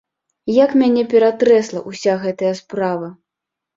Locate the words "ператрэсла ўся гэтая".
1.11-2.53